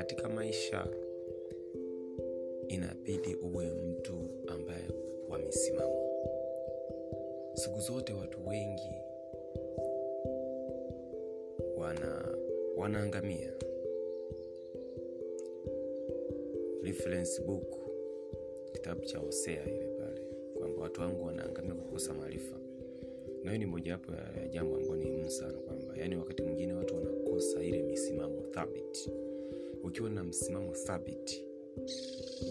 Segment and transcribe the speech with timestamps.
[0.00, 0.86] katika maisha
[2.68, 4.14] inabidi uwe mtu
[4.46, 4.84] ambaye
[5.28, 6.26] wa misimamo
[7.54, 8.94] siku zote watu wengi
[11.76, 12.34] wana
[12.76, 13.52] wanaangamia.
[16.82, 17.76] Reference book
[18.72, 20.20] kitabu cha hosea ile pale
[20.58, 22.56] kwamba watu wangu wanaangamia kukosa maarifa.
[23.44, 27.62] Nayo ni mojawapo ya jambo ambayo ni muhimu sana kwamba yaani wakati mwingine watu wanakosa
[27.62, 29.10] ile misimamo thabiti
[29.84, 31.44] ukiwa na msimamo thabiti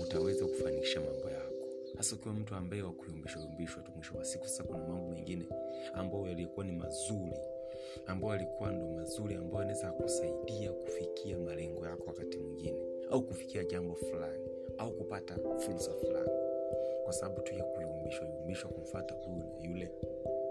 [0.04, 1.54] utaweza kufanikisha mambo yako.
[1.98, 5.46] Hasa ukiwa mtu ambaye wakuyumbishwayumbishwa tu mwisho wa siku sasa kuna mambo mengine
[5.94, 7.38] ambayo yalikuwa ni mazuri
[8.06, 12.78] ambayo alikuwa ndo mazuri ambayo anaweza kusaidia kufikia malengo yako wakati mwingine
[13.10, 14.46] au kufikia jambo fulani
[14.78, 16.30] au kupata fursa fulani.
[17.04, 19.92] Kwa sababu tu ya kuyumbishwa yumbishwa kumfata huyu na yule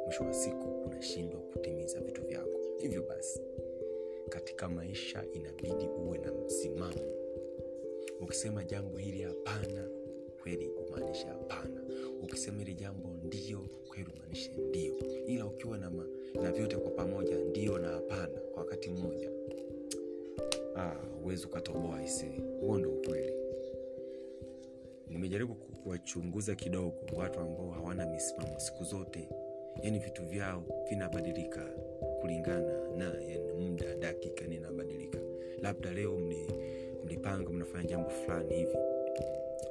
[0.05, 2.59] mwisho wa siku unashindwa kutimiza vitu vyako.
[2.79, 3.41] Hivyo basi
[4.29, 7.01] katika maisha inabidi uwe na msimamo.
[8.21, 9.89] Ukisema jambo hili hapana
[10.43, 11.83] kweli umaanishe hapana.
[12.23, 14.95] Ukisema hili jambo ndio kweli umaanishe ndio.
[15.27, 16.07] Ila ukiwa na, ma,
[16.43, 19.31] na vyote kwa pamoja ndio na hapana kwa wakati mmoja
[21.23, 23.33] huwezi ah, ukatoboa isee huo ndo ukweli.
[25.09, 29.29] Nimejaribu kuwachunguza kidogo watu ambao hawana misimamo siku zote.
[29.83, 31.65] Yani vitu vyao vinabadilika
[32.20, 32.78] kulingana
[35.69, 36.19] labda leo
[37.05, 38.77] mlipanga mnafanya jambo fulani hivi.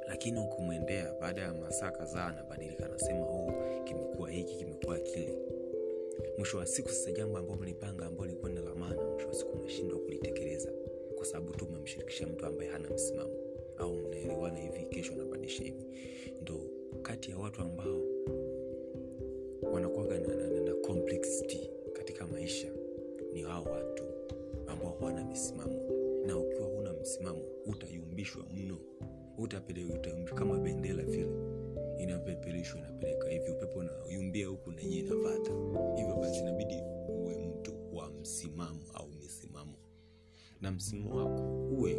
[0.07, 3.53] Lakini ukumwendea baada ya masaa kadhaa anabadilika anasema oh,
[3.83, 5.37] kimekuwa hiki kimekuwa kile.
[6.37, 9.99] Mwisho wa siku sasa jambo ambao mlipanga ambao likuwa ni lamana mwisho wa siku umeshindwa
[9.99, 10.71] kulitekeleza.
[11.15, 13.33] Kwa sababu tu umemshirikisha mtu ambaye hana msimamo.
[13.77, 15.85] Au mnaelewana hivi kesho anabadilisha hivi.
[16.41, 16.59] Ndo
[17.01, 18.01] kati ya watu ambao
[19.73, 20.73] wanakuwaga na, na, na, na
[21.93, 22.67] katika maisha
[23.33, 24.03] ni hao watu
[24.67, 25.66] ambao hawana misimamo na
[27.08, 28.77] msimamo utayumbishwa mno.
[29.37, 31.30] Utapeleka kama bendera vile.
[31.99, 35.52] Inapeperushwa inapeleka hivi upepo unayumbia huku nenyewe inavata
[35.95, 39.73] hivyo basi inabidi uwe mtu wa msimamo au misimamo.
[40.61, 41.95] Na msimamo wako uwe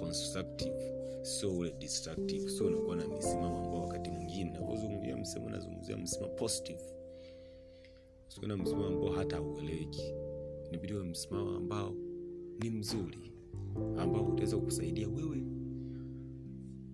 [0.00, 0.92] constructive
[1.22, 2.48] sio ule destructive.
[2.50, 6.80] Sio unakuwa na misimamo ambao wakati mwingine napozungumzia msimamo nazungumzia msimamo positive.
[8.28, 10.14] Sio msimamo ambao hata ueleweki
[10.68, 11.94] inabidi uwe msimamo ambao
[12.62, 13.33] ni mzuri
[13.98, 15.36] ambao utaweza kukusaidia wewe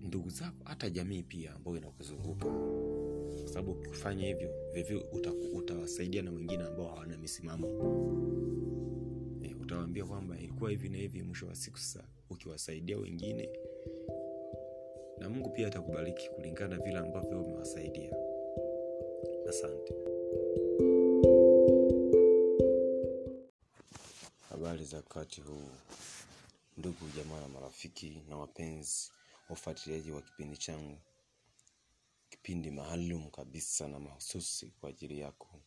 [0.01, 2.45] ndugu zako hata jamii pia ambayo inakuzunguka.
[3.41, 5.05] Kwa sababu ukifanya hivyo vivyo
[5.53, 7.67] utawasaidia na wengine ambao hawana misimamo.
[9.43, 13.49] E, utawaambia kwamba ilikuwa hivi na hivi mwisho wa siku sasa ukiwasaidia wengine
[15.19, 18.11] na mungu pia atakubariki kulingana na vile ambavyo umewasaidia.
[19.49, 19.93] Asante.
[24.49, 25.63] Habari za wakati huu
[26.77, 29.11] ndugu jamaa na marafiki na wapenzi
[29.49, 30.97] wafuatiliaji wa kipindi changu.
[32.29, 35.61] Kipindi maalum kabisa na mahususi kwa ajili yako.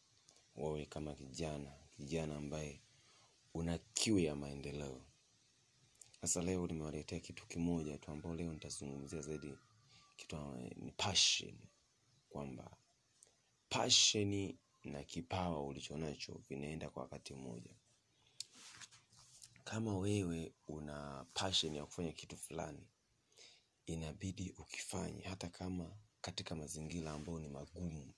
[0.57, 2.81] Wawe kama kijana kijana ambaye
[3.55, 5.01] una kiu ya maendeleo.
[6.21, 9.59] Sasa leo nimewaletea kitu kimoja tu ambao leo nitazungumzia zaidi.
[10.17, 10.37] Kitu
[10.77, 11.55] ni passion.
[12.31, 12.77] Kwamba
[13.69, 14.55] passion
[14.85, 17.71] na kipawa ulichonacho vinaenda kwa wakati mmoja
[19.65, 22.89] kama wewe una passion ya kufanya kitu fulani
[23.87, 28.15] inabidi ukifanye hata kama katika mazingira ambayo ni magumu.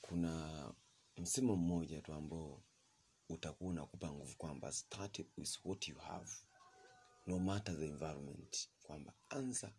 [0.00, 0.74] Kuna
[1.16, 2.62] msemo mmoja tu ambao
[3.28, 6.30] utakuwa unakupa nguvu kwamba start with what you have.
[7.26, 9.72] No matter the environment kwamba anza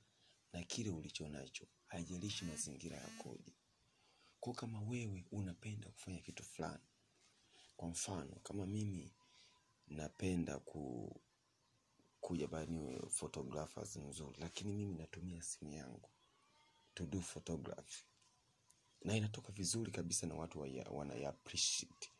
[0.53, 1.67] na kile ulicho nacho.
[1.87, 3.53] Haijalishi mazingira yakoje.
[4.39, 6.83] Kwa kama wewe unapenda kufanya kitu fulani
[7.77, 9.13] kwa mfano kama mimi
[9.87, 11.11] napenda ku
[12.21, 14.37] kuja bani photographers nzuri.
[14.39, 16.09] Lakini mimi natumia simu yangu
[16.93, 18.03] to do photography.
[19.03, 20.59] Na inatoka vizuri kabisa na watu
[20.91, 22.11] wana appreciate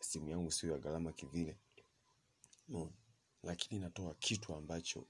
[0.00, 1.56] simu yangu sio ya gharama kivile.
[3.42, 5.06] Lakini inatoa kitu ambacho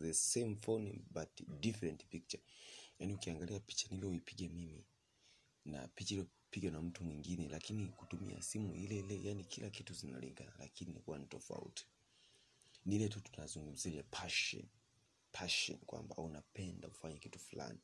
[0.00, 1.28] the same phone but
[1.60, 2.42] different picture.
[2.98, 4.84] Yani ukiangalia picha nilioipige mimi
[5.64, 10.52] na picha iliyopiga na mtu mwingine lakini kutumia simu ile ile yani kila kitu zinalingana
[10.58, 11.86] lakini inakuwa ni tofauti.
[12.84, 14.64] Ni ile tu tunazungumzia passion
[15.32, 17.78] passion kwamba unapenda kufanya kitu fulani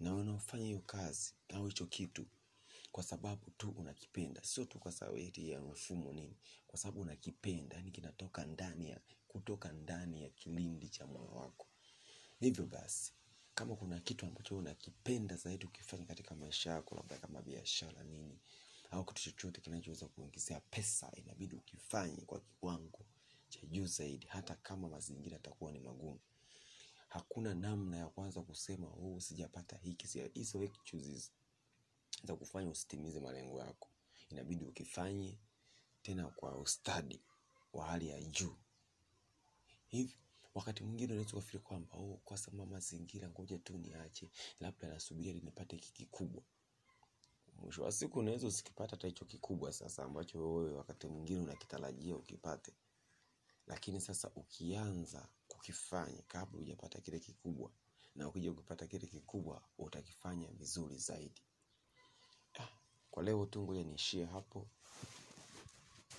[0.00, 2.26] na unaofanya hiyo kazi au hicho kitu
[2.92, 4.44] kwa sababu tu unakipenda.
[4.44, 6.36] Sio tu kwa sababu eti ya mfumo nini
[6.66, 11.66] kwa sababu unakipenda yani kinatoka ndani ya kutoka ndani ya kilindi cha moyo wako.
[12.40, 13.12] Hivyo basi
[13.60, 18.38] kama kuna kitu ambacho unakipenda zaidi ukifanya katika maisha yako labda kama biashara nini
[18.90, 23.06] au kitu chochote kinachoweza kuingizia pesa inabidi ukifanye kwa kiwango
[23.48, 24.26] cha juu zaidi.
[24.26, 26.20] Hata kama mazingira yatakuwa ni magumu.
[27.08, 30.70] Hakuna namna ya kwanza kusema oh, sijapata hiki hizo
[32.24, 33.88] za kufanya usitimize malengo yako.
[34.30, 35.38] Inabidi ukifanye
[36.02, 37.20] tena kwa ustadi
[37.72, 38.56] wa hali ya juu.
[39.88, 40.16] Hivi
[40.54, 44.30] wakati mwingine unaweza ukafikiri kwamba oh, kwa sababu mazingira ngoja tu niache
[44.60, 46.42] labda nasubiria nipate hiki kikubwa.
[47.56, 52.72] Mwisho wa siku unaweza usikipata hata hicho kikubwa sasa ambacho wewe wakati mwingine unakitarajia ukipate.
[53.66, 57.70] Lakini sasa ukianza kukifanya kabla hujapata kile kikubwa
[58.14, 61.42] na ukija ukipata kile kikubwa utakifanya vizuri zaidi.
[62.60, 62.68] Ah,
[63.10, 64.68] kwa leo tu ngoja niishie hapo.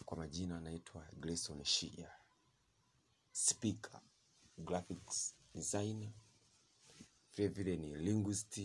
[0.06, 2.12] Kwa majina anaitwa Grayson Shia.
[3.32, 4.02] Speaker
[4.58, 6.12] graphics designer
[7.36, 8.60] vile vile ni linguist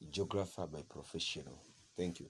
[0.00, 1.58] geographer by professional.
[1.96, 2.28] Thank you